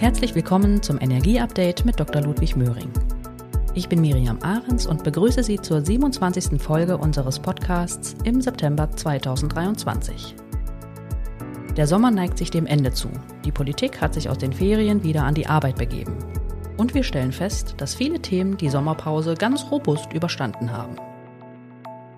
[0.00, 2.22] Herzlich willkommen zum Energieupdate mit Dr.
[2.22, 2.90] Ludwig Möhring.
[3.74, 6.58] Ich bin Miriam Ahrens und begrüße Sie zur 27.
[6.58, 10.34] Folge unseres Podcasts im September 2023.
[11.76, 13.10] Der Sommer neigt sich dem Ende zu.
[13.44, 16.16] Die Politik hat sich aus den Ferien wieder an die Arbeit begeben.
[16.78, 20.96] Und wir stellen fest, dass viele Themen die Sommerpause ganz robust überstanden haben.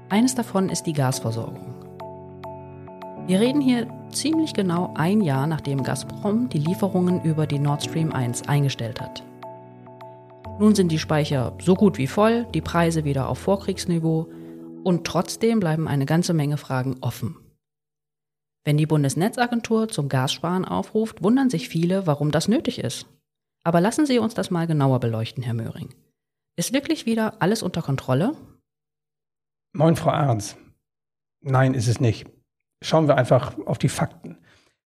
[0.08, 1.71] Eines davon ist die Gasversorgung.
[3.28, 8.12] Wir reden hier ziemlich genau ein Jahr, nachdem Gazprom die Lieferungen über die Nord Stream
[8.12, 9.22] 1 eingestellt hat.
[10.58, 14.28] Nun sind die Speicher so gut wie voll, die Preise wieder auf Vorkriegsniveau
[14.82, 17.36] und trotzdem bleiben eine ganze Menge Fragen offen.
[18.64, 23.06] Wenn die Bundesnetzagentur zum Gassparen aufruft, wundern sich viele, warum das nötig ist.
[23.62, 25.94] Aber lassen Sie uns das mal genauer beleuchten, Herr Möhring.
[26.56, 28.36] Ist wirklich wieder alles unter Kontrolle?
[29.72, 30.56] Moin, Frau Ahrens.
[31.40, 32.26] Nein, ist es nicht.
[32.82, 34.36] Schauen wir einfach auf die Fakten.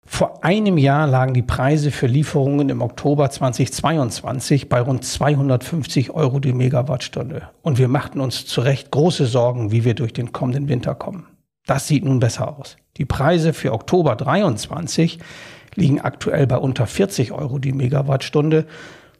[0.06, 6.40] Vor einem Jahr lagen die Preise für Lieferungen im Oktober 2022 bei rund 250 Euro
[6.40, 7.50] die Megawattstunde.
[7.62, 11.28] Und wir machten uns zu Recht große Sorgen, wie wir durch den kommenden Winter kommen.
[11.66, 12.76] Das sieht nun besser aus.
[12.98, 15.20] Die Preise für Oktober 23
[15.76, 18.66] liegen aktuell bei unter 40 Euro die Megawattstunde.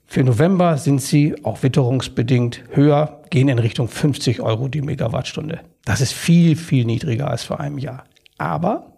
[0.06, 5.62] Für November sind sie, auch witterungsbedingt, höher, gehen in Richtung 50 Euro die Megawattstunde.
[5.86, 8.04] Das ist viel, viel niedriger als vor einem Jahr.
[8.38, 8.94] Aber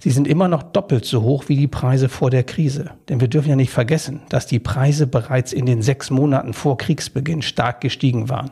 [0.00, 2.90] sie sind immer noch doppelt so hoch wie die Preise vor der Krise.
[3.08, 6.78] Denn wir dürfen ja nicht vergessen, dass die Preise bereits in den sechs Monaten vor
[6.78, 8.50] Kriegsbeginn stark gestiegen waren.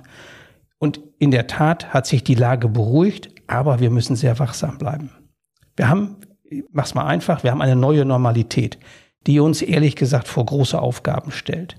[0.79, 5.11] Und in der Tat hat sich die Lage beruhigt, aber wir müssen sehr wachsam bleiben.
[5.77, 6.17] Wir haben,
[6.73, 8.79] mach's mal einfach, wir haben eine neue Normalität,
[9.27, 11.77] die uns ehrlich gesagt vor große Aufgaben stellt.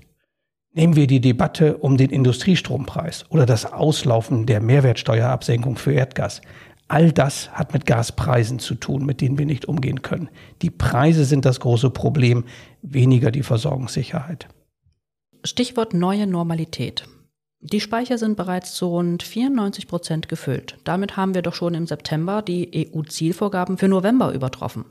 [0.72, 6.40] Nehmen wir die Debatte um den Industriestrompreis oder das Auslaufen der Mehrwertsteuerabsenkung für Erdgas.
[6.88, 10.28] All das hat mit Gaspreisen zu tun, mit denen wir nicht umgehen können.
[10.62, 12.44] Die Preise sind das große Problem,
[12.82, 14.48] weniger die Versorgungssicherheit.
[15.44, 17.06] Stichwort neue Normalität.
[17.60, 20.76] Die Speicher sind bereits zu rund 94 Prozent gefüllt.
[20.84, 24.84] Damit haben wir doch schon im September die EU-Zielvorgaben für November übertroffen.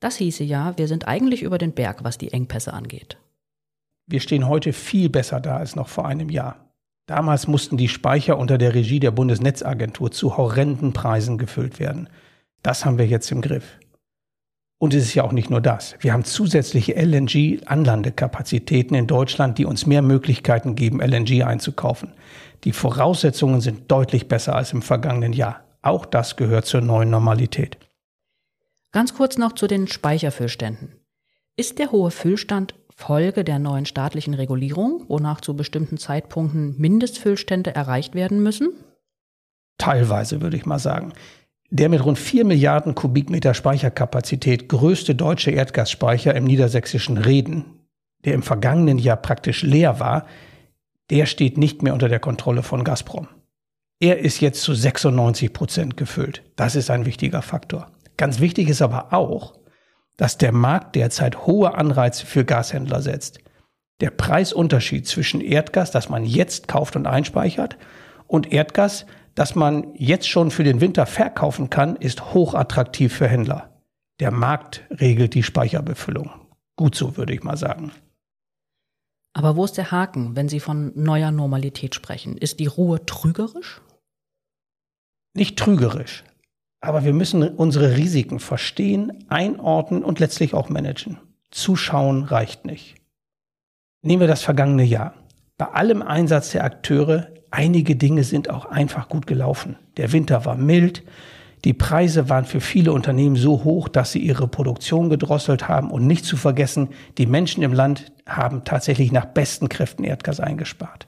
[0.00, 3.18] Das hieße ja, wir sind eigentlich über den Berg, was die Engpässe angeht.
[4.06, 6.71] Wir stehen heute viel besser da als noch vor einem Jahr.
[7.06, 12.08] Damals mussten die Speicher unter der Regie der Bundesnetzagentur zu horrenden Preisen gefüllt werden.
[12.62, 13.78] Das haben wir jetzt im Griff.
[14.78, 15.94] Und es ist ja auch nicht nur das.
[16.00, 22.14] Wir haben zusätzliche LNG-Anlandekapazitäten in Deutschland, die uns mehr Möglichkeiten geben, LNG einzukaufen.
[22.64, 25.62] Die Voraussetzungen sind deutlich besser als im vergangenen Jahr.
[25.82, 27.78] Auch das gehört zur neuen Normalität.
[28.92, 30.96] Ganz kurz noch zu den Speicherfüllständen.
[31.56, 38.14] Ist der hohe Füllstand Folge der neuen staatlichen Regulierung, wonach zu bestimmten Zeitpunkten Mindestfüllstände erreicht
[38.14, 38.70] werden müssen?
[39.76, 41.12] Teilweise würde ich mal sagen.
[41.70, 47.64] Der mit rund 4 Milliarden Kubikmeter Speicherkapazität größte deutsche Erdgasspeicher im niedersächsischen Reden,
[48.24, 50.26] der im vergangenen Jahr praktisch leer war,
[51.10, 53.26] der steht nicht mehr unter der Kontrolle von Gazprom.
[53.98, 56.44] Er ist jetzt zu 96 Prozent gefüllt.
[56.54, 57.90] Das ist ein wichtiger Faktor.
[58.16, 59.54] Ganz wichtig ist aber auch,
[60.16, 63.38] dass der Markt derzeit hohe Anreize für Gashändler setzt.
[64.00, 67.76] Der Preisunterschied zwischen Erdgas, das man jetzt kauft und einspeichert,
[68.26, 73.70] und Erdgas, das man jetzt schon für den Winter verkaufen kann, ist hochattraktiv für Händler.
[74.20, 76.30] Der Markt regelt die Speicherbefüllung.
[76.76, 77.92] Gut so, würde ich mal sagen.
[79.34, 82.36] Aber wo ist der Haken, wenn Sie von neuer Normalität sprechen?
[82.36, 83.80] Ist die Ruhe trügerisch?
[85.34, 86.24] Nicht trügerisch,
[86.82, 91.18] aber wir müssen unsere Risiken verstehen, einordnen und letztlich auch managen.
[91.52, 92.96] Zuschauen reicht nicht.
[94.02, 95.14] Nehmen wir das vergangene Jahr.
[95.56, 99.76] Bei allem Einsatz der Akteure, einige Dinge sind auch einfach gut gelaufen.
[99.96, 101.04] Der Winter war mild,
[101.64, 106.08] die Preise waren für viele Unternehmen so hoch, dass sie ihre Produktion gedrosselt haben und
[106.08, 111.06] nicht zu vergessen, die Menschen im Land haben tatsächlich nach besten Kräften Erdgas eingespart.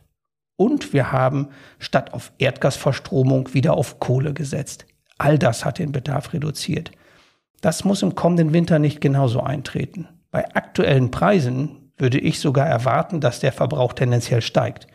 [0.56, 1.48] Und wir haben
[1.80, 4.86] statt auf Erdgasverstromung wieder auf Kohle gesetzt.
[5.18, 6.90] All das hat den Bedarf reduziert.
[7.60, 10.08] Das muss im kommenden Winter nicht genauso eintreten.
[10.30, 14.86] Bei aktuellen Preisen würde ich sogar erwarten, dass der Verbrauch tendenziell steigt.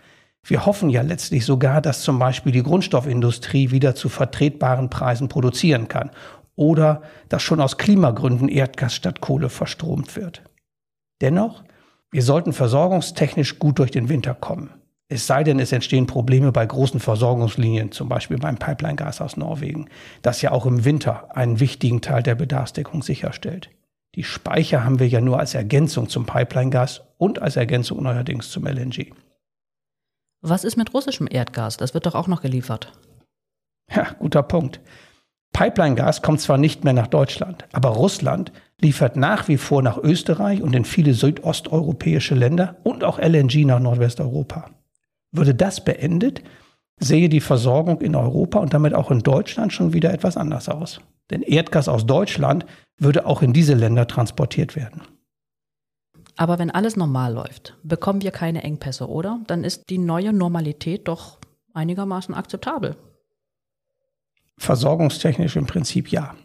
[0.44, 5.88] Wir hoffen ja letztlich sogar, dass zum Beispiel die Grundstoffindustrie wieder zu vertretbaren Preisen produzieren
[5.88, 6.12] kann
[6.56, 10.44] oder dass schon aus Klimagründen Erdgas statt Kohle verstromt wird.
[11.22, 11.64] Dennoch,
[12.12, 14.72] wir sollten versorgungstechnisch gut durch den Winter kommen.
[15.12, 19.90] Es sei denn, es entstehen Probleme bei großen Versorgungslinien, zum Beispiel beim Pipeline-Gas aus Norwegen,
[20.22, 23.72] das ja auch im Winter einen wichtigen Teil der Bedarfsdeckung sicherstellt.
[24.14, 28.68] Die Speicher haben wir ja nur als Ergänzung zum Pipeline-Gas und als Ergänzung neuerdings zum
[28.68, 29.12] LNG.
[30.42, 31.78] Was ist mit russischem Erdgas?
[31.78, 32.94] Das wird doch auch noch geliefert.
[33.92, 34.80] Ja, guter Punkt.
[35.54, 40.62] Pipeline-Gas kommt zwar nicht mehr nach Deutschland, aber Russland liefert nach wie vor nach Österreich
[40.62, 44.70] und in viele südosteuropäische Länder und auch LNG nach Nordwesteuropa.
[45.32, 46.44] Würde das beendet,
[47.00, 51.00] sehe die Versorgung in Europa und damit auch in Deutschland schon wieder etwas anders aus.
[51.30, 52.66] Denn Erdgas aus Deutschland
[52.98, 55.02] würde auch in diese Länder transportiert werden.
[56.36, 59.40] Aber wenn alles normal läuft, bekommen wir keine Engpässe, oder?
[59.48, 61.38] Dann ist die neue Normalität doch
[61.74, 62.96] einigermaßen akzeptabel.
[64.58, 66.36] Versorgungstechnisch im Prinzip ja.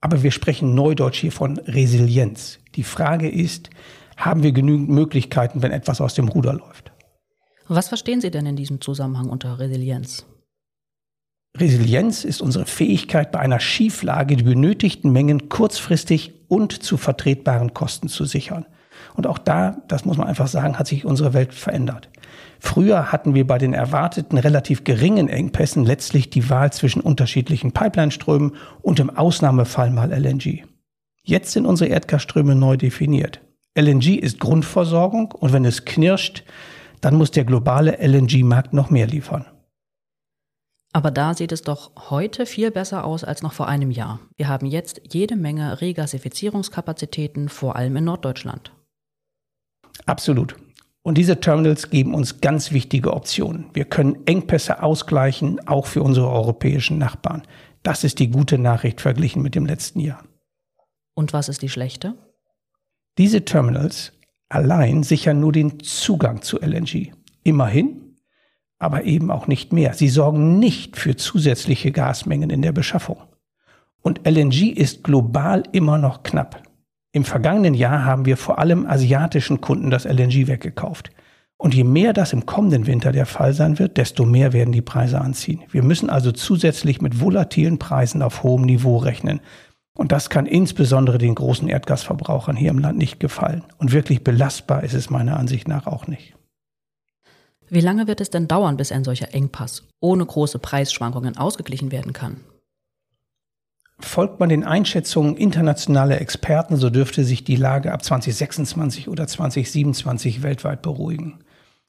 [0.00, 2.58] Aber wir sprechen neudeutsch hier von Resilienz.
[2.74, 3.70] Die Frage ist,
[4.16, 6.92] haben wir genügend Möglichkeiten, wenn etwas aus dem Ruder läuft?
[7.68, 10.24] Was verstehen Sie denn in diesem Zusammenhang unter Resilienz?
[11.58, 18.08] Resilienz ist unsere Fähigkeit, bei einer Schieflage die benötigten Mengen kurzfristig und zu vertretbaren Kosten
[18.08, 18.66] zu sichern.
[19.14, 22.08] Und auch da, das muss man einfach sagen, hat sich unsere Welt verändert.
[22.60, 28.54] Früher hatten wir bei den erwarteten relativ geringen Engpässen letztlich die Wahl zwischen unterschiedlichen Pipeline-Strömen
[28.82, 30.64] und im Ausnahmefall mal LNG.
[31.22, 33.40] Jetzt sind unsere Erdgasströme neu definiert.
[33.76, 36.44] LNG ist Grundversorgung und wenn es knirscht,
[37.00, 39.46] dann muss der globale LNG-Markt noch mehr liefern.
[40.92, 44.20] Aber da sieht es doch heute viel besser aus als noch vor einem Jahr.
[44.36, 48.72] Wir haben jetzt jede Menge Regasifizierungskapazitäten, vor allem in Norddeutschland.
[50.06, 50.56] Absolut.
[51.02, 53.66] Und diese Terminals geben uns ganz wichtige Optionen.
[53.74, 57.42] Wir können Engpässe ausgleichen, auch für unsere europäischen Nachbarn.
[57.82, 60.24] Das ist die gute Nachricht verglichen mit dem letzten Jahr.
[61.14, 62.14] Und was ist die schlechte?
[63.18, 64.12] Diese Terminals
[64.48, 67.12] allein sichern nur den Zugang zu LNG.
[67.42, 68.16] Immerhin,
[68.78, 69.94] aber eben auch nicht mehr.
[69.94, 73.18] Sie sorgen nicht für zusätzliche Gasmengen in der Beschaffung.
[74.02, 76.62] Und LNG ist global immer noch knapp.
[77.12, 81.10] Im vergangenen Jahr haben wir vor allem asiatischen Kunden das LNG weggekauft.
[81.58, 84.82] Und je mehr das im kommenden Winter der Fall sein wird, desto mehr werden die
[84.82, 85.62] Preise anziehen.
[85.70, 89.40] Wir müssen also zusätzlich mit volatilen Preisen auf hohem Niveau rechnen.
[89.96, 93.64] Und das kann insbesondere den großen Erdgasverbrauchern hier im Land nicht gefallen.
[93.78, 96.34] Und wirklich belastbar ist es meiner Ansicht nach auch nicht.
[97.68, 102.12] Wie lange wird es denn dauern, bis ein solcher Engpass ohne große Preisschwankungen ausgeglichen werden
[102.12, 102.42] kann?
[103.98, 110.42] Folgt man den Einschätzungen internationaler Experten, so dürfte sich die Lage ab 2026 oder 2027
[110.42, 111.38] weltweit beruhigen.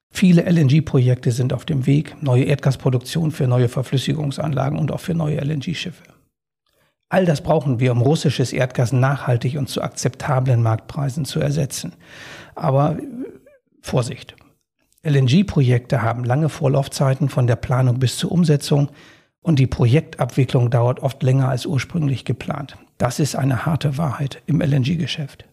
[0.09, 5.41] Viele LNG-Projekte sind auf dem Weg, neue Erdgasproduktion für neue Verflüssigungsanlagen und auch für neue
[5.41, 6.16] LNG-Schiffe.
[7.09, 11.93] All das brauchen wir, um russisches Erdgas nachhaltig und zu akzeptablen Marktpreisen zu ersetzen.
[12.55, 12.97] Aber
[13.81, 14.35] Vorsicht.
[15.03, 18.89] LNG-Projekte haben lange Vorlaufzeiten von der Planung bis zur Umsetzung
[19.41, 22.75] und die Projektabwicklung dauert oft länger als ursprünglich geplant.
[22.97, 25.45] Das ist eine harte Wahrheit im LNG-Geschäft.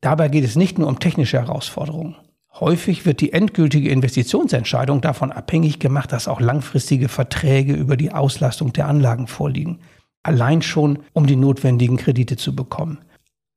[0.00, 2.16] Dabei geht es nicht nur um technische Herausforderungen.
[2.58, 8.72] Häufig wird die endgültige Investitionsentscheidung davon abhängig gemacht, dass auch langfristige Verträge über die Auslastung
[8.72, 9.80] der Anlagen vorliegen.
[10.24, 12.98] Allein schon, um die notwendigen Kredite zu bekommen.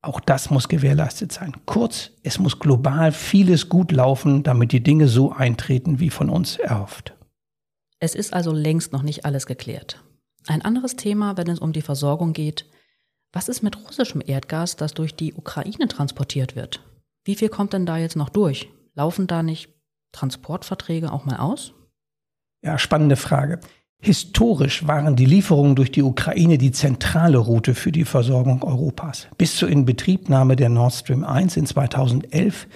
[0.02, 1.56] Auch das muss gewährleistet sein.
[1.66, 6.56] Kurz, es muss global vieles gut laufen, damit die Dinge so eintreten, wie von uns
[6.56, 7.14] erhofft.
[7.98, 10.04] Es ist also längst noch nicht alles geklärt.
[10.46, 12.66] Ein anderes Thema, wenn es um die Versorgung geht,
[13.32, 16.80] was ist mit russischem Erdgas, das durch die Ukraine transportiert wird?
[17.24, 18.68] Wie viel kommt denn da jetzt noch durch?
[18.94, 19.74] Laufen da nicht
[20.12, 21.74] Transportverträge auch mal aus?
[22.62, 23.60] Ja, spannende Frage.
[24.00, 29.26] Historisch waren die Lieferungen durch die Ukraine die zentrale Route für die Versorgung Europas.
[29.38, 32.68] Bis zur Inbetriebnahme der Nord Stream 1 in 2011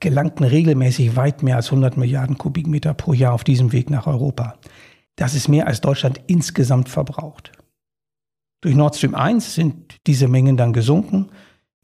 [0.00, 4.56] gelangten regelmäßig weit mehr als 100 Milliarden Kubikmeter pro Jahr auf diesem Weg nach Europa.
[5.16, 7.52] Das ist mehr als Deutschland insgesamt verbraucht.
[8.62, 11.28] Durch Nord Stream 1 sind diese Mengen dann gesunken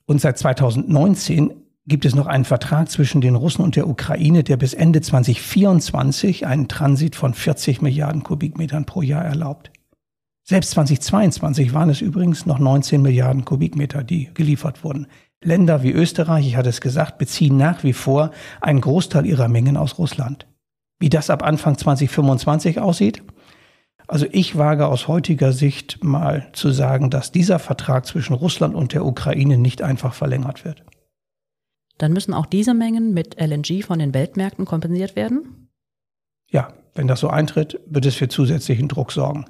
[0.06, 1.52] und seit 2019
[1.88, 6.46] gibt es noch einen Vertrag zwischen den Russen und der Ukraine, der bis Ende 2024
[6.46, 9.70] einen Transit von 40 Milliarden Kubikmetern pro Jahr erlaubt.
[10.44, 15.06] Selbst 2022 waren es übrigens noch 19 Milliarden Kubikmeter, die geliefert wurden.
[15.42, 19.76] Länder wie Österreich, ich hatte es gesagt, beziehen nach wie vor einen Großteil ihrer Mengen
[19.76, 20.46] aus Russland.
[20.98, 23.22] Wie das ab Anfang 2025 aussieht?
[24.08, 28.94] Also ich wage aus heutiger Sicht mal zu sagen, dass dieser Vertrag zwischen Russland und
[28.94, 30.82] der Ukraine nicht einfach verlängert wird.
[31.98, 35.68] Dann müssen auch diese Mengen mit LNG von den Weltmärkten kompensiert werden?
[36.50, 39.44] Ja, wenn das so eintritt, wird es für zusätzlichen Druck sorgen.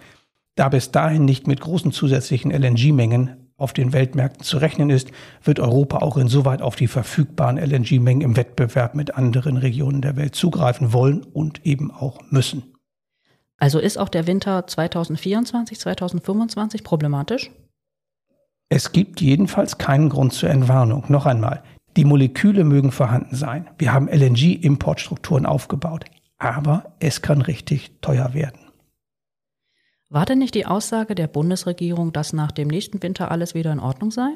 [0.56, 5.10] Da bis dahin nicht mit großen zusätzlichen LNG-Mengen auf den Weltmärkten zu rechnen ist,
[5.42, 10.34] wird Europa auch insoweit auf die verfügbaren LNG-Mengen im Wettbewerb mit anderen Regionen der Welt
[10.34, 12.74] zugreifen wollen und eben auch müssen.
[13.58, 17.50] Also ist auch der Winter 2024, 2025 problematisch?
[18.68, 21.04] Es gibt jedenfalls keinen Grund zur Entwarnung.
[21.08, 21.62] Noch einmal,
[21.98, 23.68] die Moleküle mögen vorhanden sein.
[23.76, 26.04] Wir haben LNG-Importstrukturen aufgebaut.
[26.38, 28.60] Aber es kann richtig teuer werden.
[30.08, 33.80] War denn nicht die Aussage der Bundesregierung, dass nach dem nächsten Winter alles wieder in
[33.80, 34.30] Ordnung sei?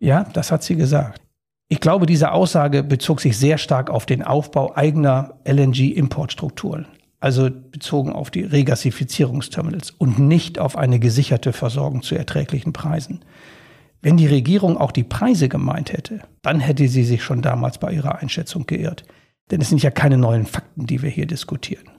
[0.00, 1.22] Ja, das hat sie gesagt.
[1.68, 6.88] Ich glaube, diese Aussage bezog sich sehr stark auf den Aufbau eigener LNG-Importstrukturen,
[7.20, 13.20] also bezogen auf die Regasifizierungsterminals und nicht auf eine gesicherte Versorgung zu erträglichen Preisen.
[14.02, 17.92] Wenn die Regierung auch die Preise gemeint hätte, dann hätte sie sich schon damals bei
[17.92, 19.04] ihrer Einschätzung geirrt.
[19.50, 21.90] Denn es sind ja keine neuen Fakten, die wir hier diskutieren.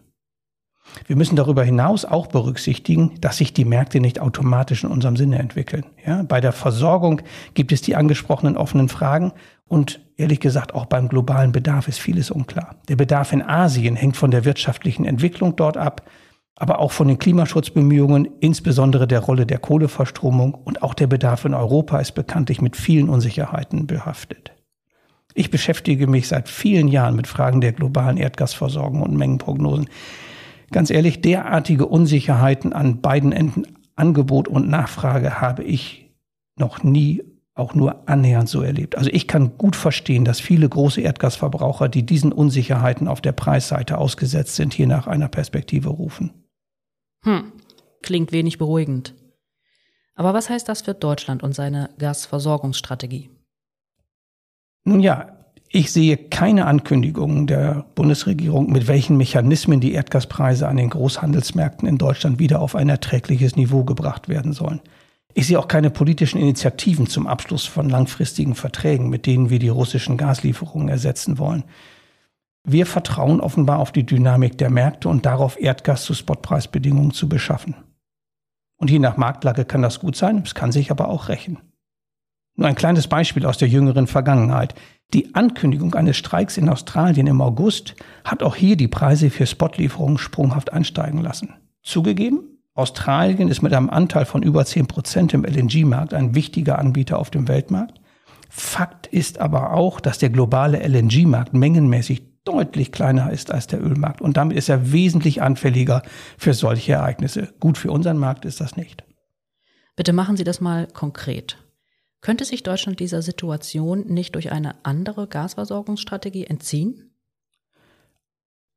[1.08, 5.39] Wir müssen darüber hinaus auch berücksichtigen, dass sich die Märkte nicht automatisch in unserem Sinne
[5.39, 5.86] entwickeln.
[6.05, 7.22] Ja, bei der Versorgung
[7.53, 9.31] gibt es die angesprochenen offenen Fragen
[9.67, 12.75] und ehrlich gesagt auch beim globalen Bedarf ist vieles unklar.
[12.89, 16.10] Der Bedarf in Asien hängt von der wirtschaftlichen Entwicklung dort ab,
[16.62, 21.56] aber auch von den Klimaschutzbemühungen, insbesondere der Rolle der Kohleverstromung und auch der Bedarf in
[21.56, 24.51] Europa ist bekanntlich mit vielen Unsicherheiten behaftet.
[25.34, 29.89] Ich beschäftige mich seit vielen Jahren mit Fragen der globalen Erdgasversorgung und Mengenprognosen.
[30.70, 33.63] Ganz ehrlich, derartige Unsicherheiten an beiden Enden
[33.96, 36.12] Angebot und Nachfrage habe ich
[36.58, 37.24] noch nie
[37.56, 39.00] auch nur annähernd so erlebt.
[39.00, 43.98] Also ich kann gut verstehen, dass viele große Erdgasverbraucher, die diesen Unsicherheiten auf der Preisseite
[43.98, 46.32] ausgesetzt sind, hier nach einer Perspektive rufen.
[47.24, 47.51] Hm,
[48.01, 49.13] klingt wenig beruhigend.
[50.16, 53.30] Aber was heißt das für Deutschland und seine Gasversorgungsstrategie?
[54.84, 55.38] Nun ja,
[55.70, 61.98] ich sehe keine Ankündigungen der Bundesregierung, mit welchen Mechanismen die Erdgaspreise an den Großhandelsmärkten in
[61.98, 64.82] Deutschland wieder auf ein erträgliches Niveau gebracht werden sollen.
[65.34, 69.70] Ich sehe auch keine politischen Initiativen zum Abschluss von langfristigen Verträgen, mit denen wir die
[69.70, 71.63] russischen Gaslieferungen ersetzen wollen.
[72.63, 77.75] Wir vertrauen offenbar auf die Dynamik der Märkte und darauf, Erdgas zu Spotpreisbedingungen zu beschaffen.
[78.77, 81.60] Und je nach Marktlage kann das gut sein, es kann sich aber auch rächen.
[82.56, 84.75] Nur ein kleines Beispiel aus der jüngeren Vergangenheit.
[85.13, 90.18] Die Ankündigung eines Streiks in Australien im August hat auch hier die Preise für Spotlieferungen
[90.18, 91.53] sprunghaft ansteigen lassen.
[91.82, 97.20] Zugegeben, Australien ist mit einem Anteil von über 10 Prozent im LNG-Markt ein wichtiger Anbieter
[97.20, 98.00] auf dem Weltmarkt.
[98.50, 104.21] Fakt ist aber auch, dass der globale LNG-Markt mengenmäßig deutlich kleiner ist als der Ölmarkt
[104.21, 106.03] und damit ist er wesentlich anfälliger
[106.38, 107.53] für solche Ereignisse.
[107.60, 109.03] Gut für unseren Markt ist das nicht.
[109.95, 111.57] Bitte machen Sie das mal konkret.
[112.21, 117.12] Könnte sich Deutschland dieser Situation nicht durch eine andere Gasversorgungsstrategie entziehen?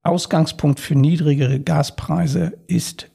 [0.02, 3.10] Ausgangspunkt für niedrigere Gaspreise ist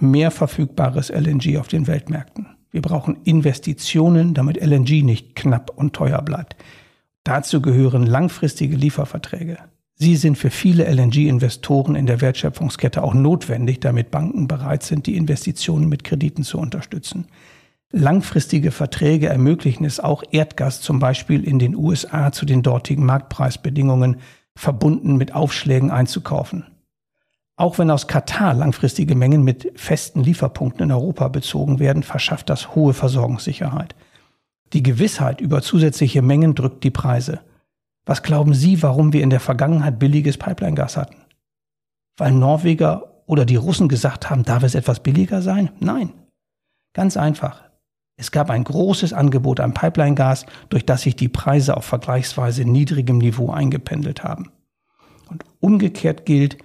[0.00, 2.56] mehr verfügbares LNG auf den Weltmärkten.
[2.70, 6.56] Wir brauchen Investitionen, damit LNG nicht knapp und teuer bleibt.
[7.24, 9.58] Dazu gehören langfristige Lieferverträge.
[10.02, 15.14] Sie sind für viele LNG-Investoren in der Wertschöpfungskette auch notwendig, damit Banken bereit sind, die
[15.14, 17.26] Investitionen mit Krediten zu unterstützen.
[17.92, 24.16] Langfristige Verträge ermöglichen es auch, Erdgas zum Beispiel in den USA zu den dortigen Marktpreisbedingungen
[24.56, 26.64] verbunden mit Aufschlägen einzukaufen.
[27.56, 32.74] Auch wenn aus Katar langfristige Mengen mit festen Lieferpunkten in Europa bezogen werden, verschafft das
[32.74, 33.94] hohe Versorgungssicherheit.
[34.72, 37.40] Die Gewissheit über zusätzliche Mengen drückt die Preise.
[38.06, 41.16] Was glauben Sie, warum wir in der Vergangenheit billiges Pipeline-Gas hatten?
[42.16, 45.70] Weil Norweger oder die Russen gesagt haben, darf es etwas billiger sein?
[45.78, 46.12] Nein.
[46.92, 47.62] Ganz einfach.
[48.16, 53.18] Es gab ein großes Angebot an Pipeline-Gas, durch das sich die Preise auf vergleichsweise niedrigem
[53.18, 54.50] Niveau eingependelt haben.
[55.28, 56.58] Und umgekehrt gilt,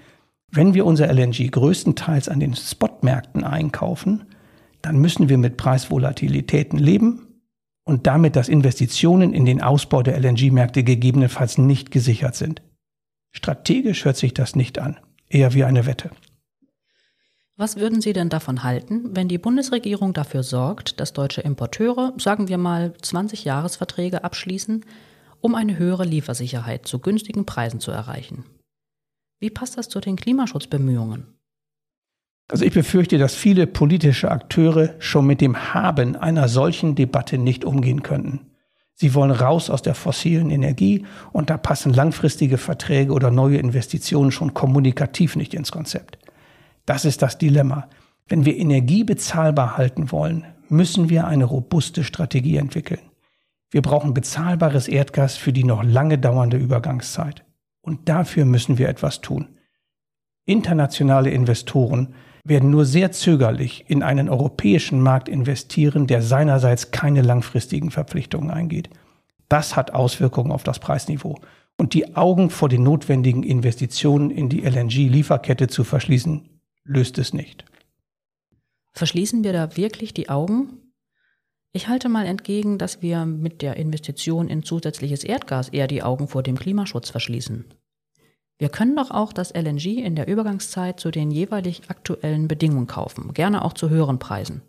[0.51, 4.25] wenn wir unser LNG größtenteils an den Spotmärkten einkaufen,
[4.81, 7.24] dann müssen wir mit Preisvolatilitäten leben
[7.85, 12.61] und damit, dass Investitionen in den Ausbau der LNG-Märkte gegebenenfalls nicht gesichert sind.
[13.31, 14.99] Strategisch hört sich das nicht an,
[15.29, 16.09] eher wie eine Wette.
[17.57, 22.49] Was würden Sie denn davon halten, wenn die Bundesregierung dafür sorgt, dass deutsche Importeure, sagen
[22.49, 24.83] wir mal, 20 Jahresverträge abschließen,
[25.39, 28.43] um eine höhere Liefersicherheit zu günstigen Preisen zu erreichen?
[29.39, 31.27] Wie passt das zu den Klimaschutzbemühungen?
[32.47, 37.65] Also ich befürchte, dass viele politische Akteure schon mit dem Haben einer solchen Debatte nicht
[37.65, 38.51] umgehen könnten.
[38.93, 44.31] Sie wollen raus aus der fossilen Energie und da passen langfristige Verträge oder neue Investitionen
[44.31, 46.17] schon kommunikativ nicht ins Konzept.
[46.85, 47.89] Das ist das Dilemma.
[48.27, 53.01] Wenn wir Energie bezahlbar halten wollen, müssen wir eine robuste Strategie entwickeln.
[53.69, 57.43] Wir brauchen bezahlbares Erdgas für die noch lange dauernde Übergangszeit.
[57.81, 59.57] Und dafür müssen wir etwas tun.
[60.45, 67.91] Internationale Investoren werden nur sehr zögerlich in einen europäischen Markt investieren, der seinerseits keine langfristigen
[67.91, 68.89] Verpflichtungen eingeht.
[69.49, 71.39] Das hat Auswirkungen auf das Preisniveau.
[71.77, 76.47] Und die Augen vor den notwendigen Investitionen in die LNG-Lieferkette zu verschließen,
[76.85, 77.65] löst es nicht.
[78.93, 80.93] Verschließen wir da wirklich die Augen?
[81.73, 86.29] Ich halte mal entgegen, dass wir mit der Investition in zusätzliches Erdgas eher die Augen
[86.29, 87.65] vor dem Klimaschutz verschließen.
[88.57, 93.33] Wir können doch auch das LNG in der Übergangszeit zu den jeweilig aktuellen Bedingungen kaufen,
[93.33, 94.61] gerne auch zu höheren Preisen.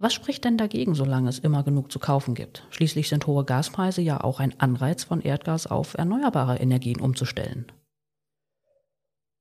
[0.00, 2.64] Was spricht denn dagegen, solange es immer genug zu kaufen gibt?
[2.70, 7.66] Schließlich sind hohe Gaspreise ja auch ein Anreiz, von Erdgas auf erneuerbare Energien umzustellen.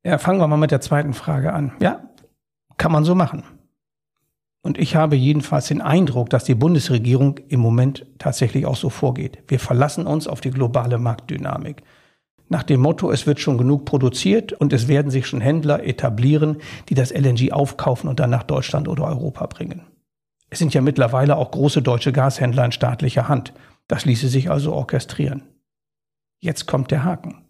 [0.03, 1.73] Ja, fangen wir mal mit der zweiten Frage an.
[1.79, 2.09] Ja,
[2.77, 3.43] kann man so machen.
[4.63, 9.43] Und ich habe jedenfalls den Eindruck, dass die Bundesregierung im Moment tatsächlich auch so vorgeht.
[9.47, 11.83] Wir verlassen uns auf die globale Marktdynamik.
[12.49, 16.57] Nach dem Motto, es wird schon genug produziert und es werden sich schon Händler etablieren,
[16.87, 19.81] die das LNG aufkaufen und dann nach Deutschland oder Europa bringen.
[20.49, 23.53] Es sind ja mittlerweile auch große deutsche Gashändler in staatlicher Hand.
[23.87, 25.43] Das ließe sich also orchestrieren.
[26.39, 27.43] Jetzt kommt der Haken.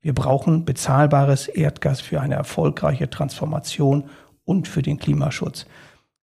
[0.00, 4.04] Wir brauchen bezahlbares Erdgas für eine erfolgreiche Transformation
[4.44, 5.66] und für den Klimaschutz.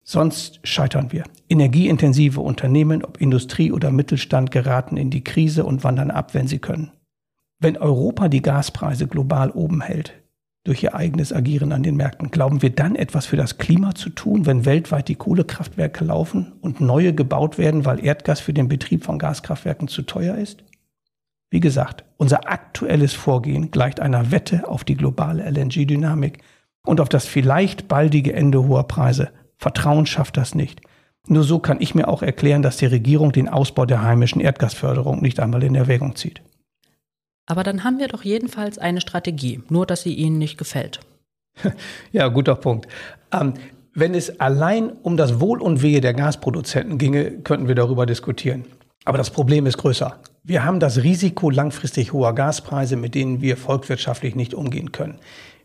[0.02, 1.22] Sonst scheitern wir.
[1.48, 6.58] Energieintensive Unternehmen, ob Industrie oder Mittelstand, geraten in die Krise und wandern ab, wenn sie
[6.58, 6.90] können.
[7.62, 10.14] Wenn Europa die Gaspreise global oben hält,
[10.64, 14.08] durch ihr eigenes Agieren an den Märkten, glauben wir dann etwas für das Klima zu
[14.08, 19.04] tun, wenn weltweit die Kohlekraftwerke laufen und neue gebaut werden, weil Erdgas für den Betrieb
[19.04, 20.64] von Gaskraftwerken zu teuer ist?
[21.50, 26.38] Wie gesagt, unser aktuelles Vorgehen gleicht einer Wette auf die globale LNG-Dynamik
[26.86, 29.32] und auf das vielleicht baldige Ende hoher Preise.
[29.58, 30.80] Vertrauen schafft das nicht.
[31.26, 35.20] Nur so kann ich mir auch erklären, dass die Regierung den Ausbau der heimischen Erdgasförderung
[35.20, 36.40] nicht einmal in Erwägung zieht.
[37.50, 41.00] Aber dann haben wir doch jedenfalls eine Strategie, nur dass sie Ihnen nicht gefällt.
[42.12, 42.86] Ja, guter Punkt.
[43.32, 43.54] Ähm,
[43.92, 48.66] wenn es allein um das Wohl und Wehe der Gasproduzenten ginge, könnten wir darüber diskutieren.
[49.04, 50.20] Aber das Problem ist größer.
[50.44, 55.18] Wir haben das Risiko langfristig hoher Gaspreise, mit denen wir volkswirtschaftlich nicht umgehen können.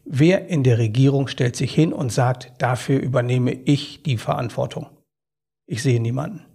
[0.06, 4.88] Wer in der Regierung stellt sich hin und sagt, dafür übernehme ich die Verantwortung?
[5.68, 6.46] Ich sehe niemanden.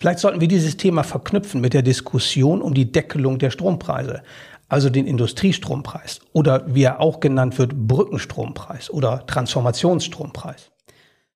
[0.00, 4.22] Vielleicht sollten wir dieses Thema verknüpfen mit der Diskussion um die Deckelung der Strompreise,
[4.70, 10.70] also den Industriestrompreis oder wie er auch genannt wird, Brückenstrompreis oder Transformationsstrompreis.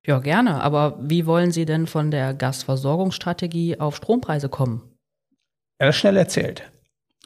[0.05, 4.81] Ja, gerne, aber wie wollen Sie denn von der Gasversorgungsstrategie auf Strompreise kommen?
[5.77, 6.71] Er ist schnell erzählt.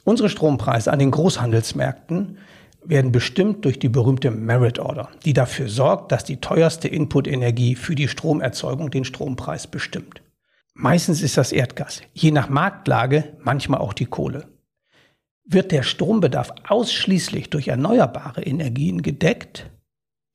[0.04, 2.38] Unsere Strompreise an den Großhandelsmärkten
[2.84, 7.93] werden bestimmt durch die berühmte Merit Order, die dafür sorgt, dass die teuerste Inputenergie für
[7.93, 10.22] die Stromerzeugung den Strompreis bestimmt.
[10.74, 14.48] Meistens ist das Erdgas, je nach Marktlage manchmal auch die Kohle.
[15.51, 19.71] Wird der Strombedarf ausschließlich durch erneuerbare Energien gedeckt,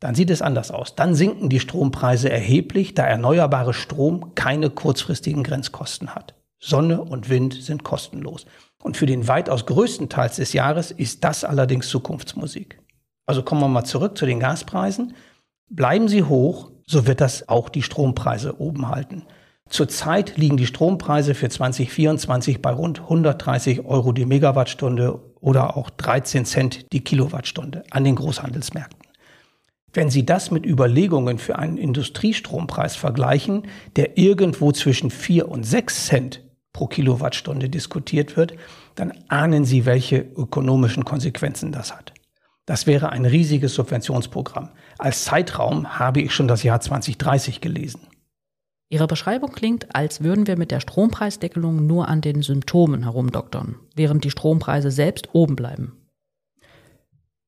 [0.01, 0.97] dann sieht es anders aus.
[0.97, 6.35] Dann sinken die Strompreise erheblich, da erneuerbare Strom keine kurzfristigen Grenzkosten hat.
[6.59, 8.45] Sonne und Wind sind kostenlos.
[8.83, 12.83] Und für den weitaus größten Teil des Jahres ist das allerdings Zukunftsmusik.
[13.25, 15.15] Also kommen wir mal zurück zu den Gaspreisen.
[15.71, 19.23] Bleiben sie hoch, so wird das auch die Strompreise oben halten.
[19.75, 26.45] Zurzeit liegen die Strompreise für 2024 bei rund 130 Euro die Megawattstunde oder auch 13
[26.45, 29.01] Cent die Kilowattstunde an den Großhandelsmärkten.
[29.93, 36.07] Wenn Sie das mit Überlegungen für einen Industriestrompreis vergleichen, der irgendwo zwischen 4 und 6
[36.07, 38.55] Cent pro Kilowattstunde diskutiert wird,
[38.95, 42.13] dann ahnen Sie, welche ökonomischen Konsequenzen das hat.
[42.65, 44.69] Das wäre ein riesiges Subventionsprogramm.
[44.99, 48.07] Als Zeitraum habe ich schon das Jahr 2030 gelesen.
[48.89, 54.25] Ihre Beschreibung klingt, als würden wir mit der Strompreisdeckelung nur an den Symptomen herumdoktern, während
[54.25, 55.97] die Strompreise selbst oben bleiben.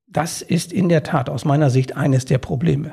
[0.08, 2.92] Das ist in der Tat aus meiner Sicht eines der Probleme.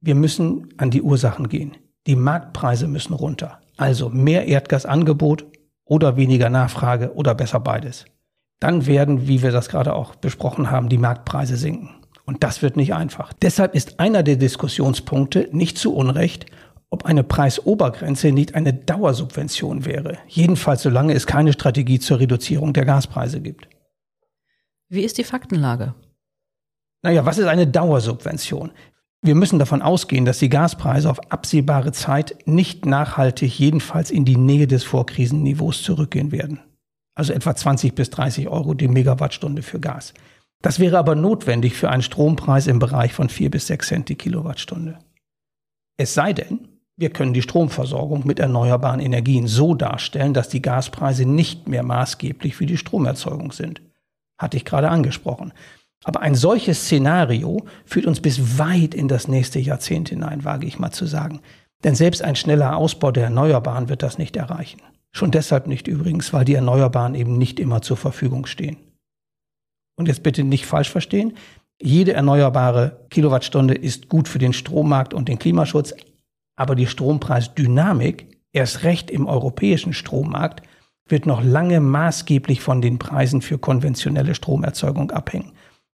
[0.00, 1.76] Wir müssen an die Ursachen gehen.
[2.06, 3.60] Die Marktpreise müssen runter.
[3.76, 5.46] Also mehr Erdgasangebot
[5.84, 8.04] oder weniger Nachfrage oder besser beides.
[8.60, 11.90] Dann werden, wie wir das gerade auch besprochen haben, die Marktpreise sinken.
[12.26, 13.32] Und das wird nicht einfach.
[13.32, 16.46] Deshalb ist einer der Diskussionspunkte nicht zu Unrecht,
[16.90, 20.18] ob eine Preisobergrenze nicht eine Dauersubvention wäre.
[20.26, 23.68] Jedenfalls solange es keine Strategie zur Reduzierung der Gaspreise gibt.
[24.88, 25.94] Wie ist die Faktenlage?
[27.02, 28.72] Naja, was ist eine Dauersubvention?
[29.22, 34.36] Wir müssen davon ausgehen, dass die Gaspreise auf absehbare Zeit nicht nachhaltig jedenfalls in die
[34.36, 36.60] Nähe des Vorkrisenniveaus zurückgehen werden.
[37.14, 40.14] Also etwa 20 bis 30 Euro die Megawattstunde für Gas.
[40.62, 44.16] Das wäre aber notwendig für einen Strompreis im Bereich von 4 bis 6 Cent die
[44.16, 44.98] Kilowattstunde.
[45.96, 46.69] Es sei denn,
[47.00, 52.54] wir können die Stromversorgung mit erneuerbaren Energien so darstellen, dass die Gaspreise nicht mehr maßgeblich
[52.54, 53.80] für die Stromerzeugung sind.
[54.38, 55.54] Hatte ich gerade angesprochen.
[56.04, 60.78] Aber ein solches Szenario führt uns bis weit in das nächste Jahrzehnt hinein, wage ich
[60.78, 61.40] mal zu sagen.
[61.84, 64.82] Denn selbst ein schneller Ausbau der Erneuerbaren wird das nicht erreichen.
[65.10, 68.76] Schon deshalb nicht übrigens, weil die Erneuerbaren eben nicht immer zur Verfügung stehen.
[69.96, 71.32] Und jetzt bitte nicht falsch verstehen.
[71.80, 75.94] Jede erneuerbare Kilowattstunde ist gut für den Strommarkt und den Klimaschutz,
[76.60, 80.60] aber die Strompreisdynamik, erst recht im europäischen Strommarkt,
[81.08, 85.52] wird noch lange maßgeblich von den Preisen für konventionelle Stromerzeugung abhängen.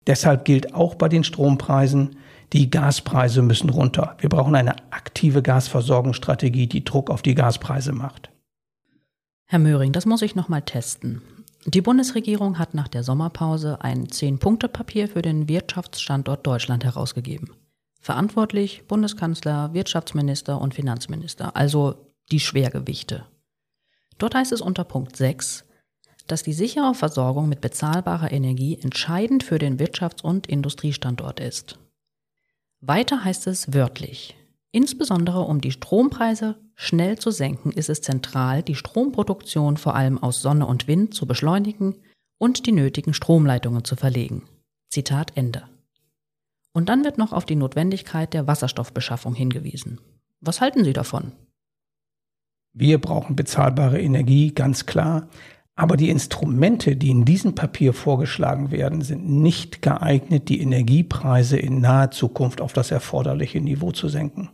[0.07, 2.15] Deshalb gilt auch bei den Strompreisen,
[2.53, 4.15] Die Gaspreise müssen runter.
[4.19, 8.31] Wir brauchen eine aktive Gasversorgungsstrategie, die Druck auf die Gaspreise macht.
[9.45, 11.23] Herr Möhring, das muss ich nochmal testen.
[11.65, 17.49] Die Bundesregierung hat nach der Sommerpause ein Zehn-Punkte-Papier für den Wirtschaftsstandort Deutschland herausgegeben.
[18.03, 23.25] Verantwortlich Bundeskanzler, Wirtschaftsminister und Finanzminister, also die Schwergewichte.
[24.17, 25.63] Dort heißt es unter Punkt 6,
[26.27, 31.79] dass die sichere Versorgung mit bezahlbarer Energie entscheidend für den Wirtschafts- und Industriestandort ist.
[32.81, 34.35] Weiter heißt es wörtlich,
[34.73, 40.41] insbesondere um die Strompreise schnell zu senken, ist es zentral, die Stromproduktion vor allem aus
[40.41, 41.95] Sonne und Wind zu beschleunigen
[42.37, 44.43] und die nötigen Stromleitungen zu verlegen.
[44.89, 45.69] Zitat Ende.
[46.73, 50.01] Und dann wird noch auf die Notwendigkeit der Wasserstoffbeschaffung hingewiesen.
[50.41, 51.31] Was halten Sie davon?
[52.73, 55.29] Wir brauchen bezahlbare Energie, ganz klar.
[55.75, 61.81] Aber die Instrumente, die in diesem Papier vorgeschlagen werden, sind nicht geeignet, die Energiepreise in
[61.81, 64.49] naher Zukunft auf das erforderliche Niveau zu senken.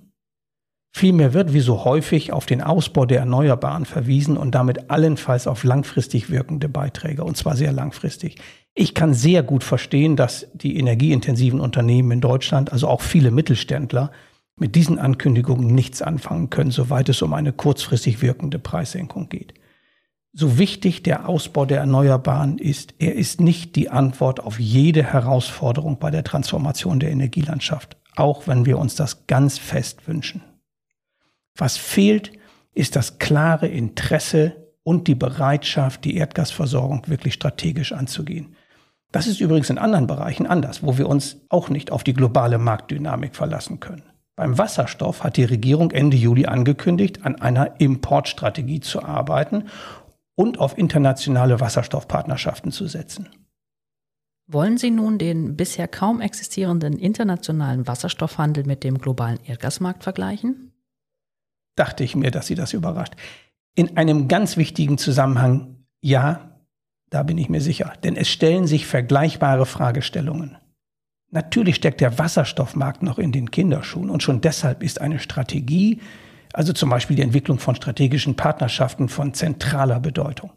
[0.92, 5.64] Vielmehr wird wie so häufig auf den Ausbau der Erneuerbaren verwiesen und damit allenfalls auf
[5.64, 8.38] langfristig wirkende Beiträge, und zwar sehr langfristig.
[8.74, 14.12] Ich kann sehr gut verstehen, dass die energieintensiven Unternehmen in Deutschland, also auch viele Mittelständler,
[14.58, 19.54] mit diesen Ankündigungen nichts anfangen können, soweit es um eine kurzfristig wirkende Preissenkung geht.
[20.34, 25.98] So wichtig der Ausbau der Erneuerbaren ist, er ist nicht die Antwort auf jede Herausforderung
[25.98, 30.44] bei der Transformation der Energielandschaft, auch wenn wir uns das ganz fest wünschen.
[31.60, 32.32] Was fehlt,
[32.74, 38.56] ist das klare Interesse und die Bereitschaft, die Erdgasversorgung wirklich strategisch anzugehen.
[39.12, 42.58] Das ist übrigens in anderen Bereichen anders, wo wir uns auch nicht auf die globale
[42.58, 44.04] Marktdynamik verlassen können.
[44.36, 49.66] Beim Wasserstoff hat die Regierung Ende Juli angekündigt, an einer Importstrategie zu arbeiten
[50.36, 53.28] und auf internationale Wasserstoffpartnerschaften zu setzen.
[54.48, 60.72] Wollen Sie nun den bisher kaum existierenden internationalen Wasserstoffhandel mit dem globalen Erdgasmarkt vergleichen?
[61.80, 63.14] Dachte ich mir, dass Sie das überrascht.
[63.74, 66.60] In einem ganz wichtigen Zusammenhang, ja,
[67.10, 70.58] da bin ich mir sicher, denn es stellen sich vergleichbare Fragestellungen.
[71.32, 76.02] Natürlich steckt der Wasserstoffmarkt noch in den Kinderschuhen und schon deshalb ist eine Strategie,
[76.52, 80.52] also zum Beispiel die Entwicklung von strategischen Partnerschaften von zentraler Bedeutung.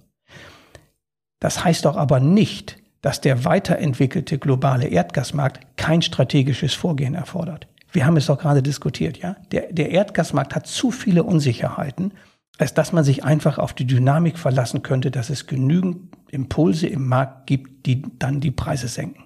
[1.39, 7.69] Das heißt doch aber nicht, dass der weiterentwickelte globale Erdgasmarkt kein strategisches Vorgehen erfordert.
[7.93, 9.37] Wir haben es doch gerade diskutiert, ja?
[9.53, 12.13] Der, der Erdgasmarkt hat zu viele Unsicherheiten,
[12.59, 17.07] als dass man sich einfach auf die Dynamik verlassen könnte, dass es genügend Impulse im
[17.07, 19.25] Markt gibt, die dann die Preise senken.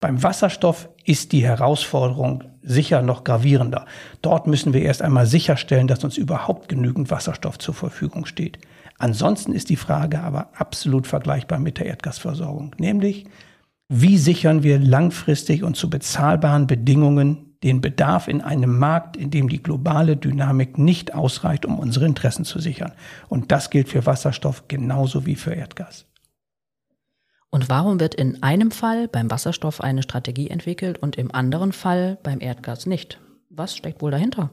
[0.00, 3.86] Beim Wasserstoff ist die Herausforderung sicher noch gravierender.
[4.20, 8.58] Dort müssen wir erst einmal sicherstellen, dass uns überhaupt genügend Wasserstoff zur Verfügung steht.
[8.98, 13.26] Ansonsten ist die Frage aber absolut vergleichbar mit der Erdgasversorgung, nämlich
[13.88, 19.48] wie sichern wir langfristig und zu bezahlbaren Bedingungen den Bedarf in einem Markt, in dem
[19.48, 22.92] die globale Dynamik nicht ausreicht, um unsere Interessen zu sichern.
[23.28, 26.06] Und das gilt für Wasserstoff genauso wie für Erdgas.
[27.50, 32.18] Und warum wird in einem Fall beim Wasserstoff eine Strategie entwickelt und im anderen Fall
[32.22, 33.20] beim Erdgas nicht?
[33.50, 34.50] Was steckt wohl dahinter?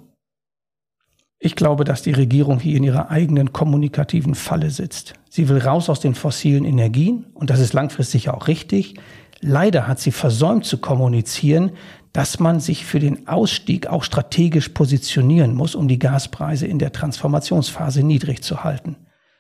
[1.42, 5.14] Ich glaube, dass die Regierung hier in ihrer eigenen kommunikativen Falle sitzt.
[5.30, 8.96] Sie will raus aus den fossilen Energien und das ist langfristig auch richtig.
[9.40, 11.72] Leider hat sie versäumt zu kommunizieren,
[12.14, 16.92] dass man sich für den Ausstieg auch strategisch positionieren muss, um die Gaspreise in der
[16.92, 18.96] Transformationsphase niedrig zu halten.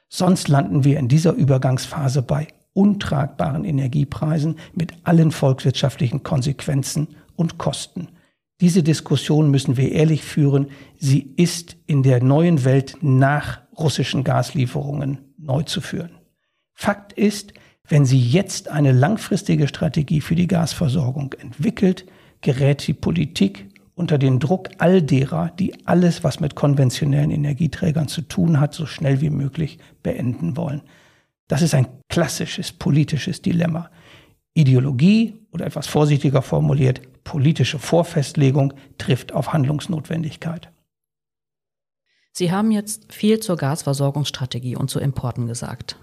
[0.07, 8.09] Sonst landen wir in dieser Übergangsphase bei untragbaren Energiepreisen mit allen volkswirtschaftlichen Konsequenzen und Kosten.
[8.61, 10.67] Diese Diskussion müssen wir ehrlich führen.
[10.97, 16.11] Sie ist in der neuen Welt nach russischen Gaslieferungen neu zu führen.
[16.73, 17.53] Fakt ist,
[17.87, 22.05] wenn sie jetzt eine langfristige Strategie für die Gasversorgung entwickelt,
[22.41, 28.21] gerät die Politik unter den Druck all derer, die alles, was mit konventionellen Energieträgern zu
[28.21, 30.81] tun hat, so schnell wie möglich beenden wollen.
[31.49, 33.89] Das ist ein klassisches politisches Dilemma.
[34.53, 40.71] Ideologie oder etwas vorsichtiger formuliert, politische Vorfestlegung trifft auf Handlungsnotwendigkeit.
[42.31, 45.97] Sie haben jetzt viel zur Gasversorgungsstrategie und zu Importen gesagt.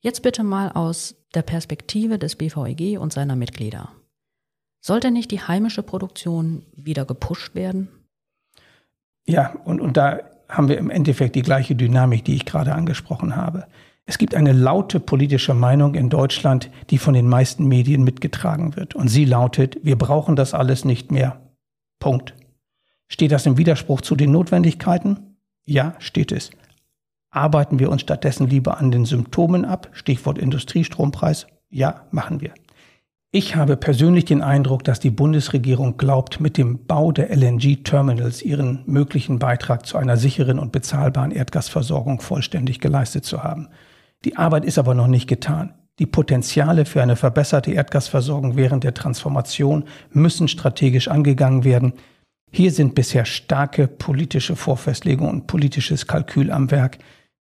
[0.00, 3.92] Jetzt bitte mal aus der Perspektive des BVEG und seiner Mitglieder.
[4.86, 7.88] Sollte nicht die heimische Produktion wieder gepusht werden?
[9.26, 13.34] Ja, und, und da haben wir im Endeffekt die gleiche Dynamik, die ich gerade angesprochen
[13.34, 13.66] habe.
[14.04, 18.94] Es gibt eine laute politische Meinung in Deutschland, die von den meisten Medien mitgetragen wird.
[18.94, 21.40] Und sie lautet, wir brauchen das alles nicht mehr.
[21.98, 22.34] Punkt.
[23.08, 25.36] Steht das im Widerspruch zu den Notwendigkeiten?
[25.64, 26.52] Ja, steht es.
[27.30, 29.88] Arbeiten wir uns stattdessen lieber an den Symptomen ab?
[29.90, 31.48] Stichwort Industriestrompreis?
[31.70, 32.54] Ja, machen wir.
[33.32, 38.82] Ich habe persönlich den Eindruck, dass die Bundesregierung glaubt, mit dem Bau der LNG-Terminals ihren
[38.86, 43.68] möglichen Beitrag zu einer sicheren und bezahlbaren Erdgasversorgung vollständig geleistet zu haben.
[44.24, 45.74] Die Arbeit ist aber noch nicht getan.
[45.98, 51.94] Die Potenziale für eine verbesserte Erdgasversorgung während der Transformation müssen strategisch angegangen werden.
[52.52, 56.98] Hier sind bisher starke politische Vorfestlegungen und politisches Kalkül am Werk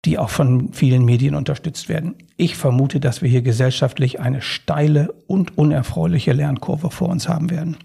[0.05, 2.15] die auch von vielen Medien unterstützt werden.
[2.37, 7.77] Ich vermute, dass wir hier gesellschaftlich eine steile und unerfreuliche Lernkurve vor uns haben werden.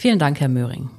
[0.00, 0.90] Vielen Dank, Herr Möhring.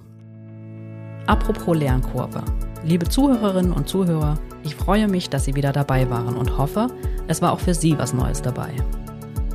[1.26, 2.44] Apropos Lernkurve.
[2.84, 6.88] Liebe Zuhörerinnen und Zuhörer, ich freue mich, dass Sie wieder dabei waren und hoffe,
[7.28, 8.72] es war auch für Sie was Neues dabei.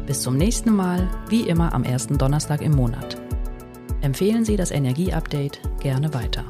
[0.06, 3.16] Bis zum nächsten Mal, wie immer am ersten Donnerstag im Monat.
[4.02, 6.44] Empfehlen Sie das Energieupdate gerne weiter.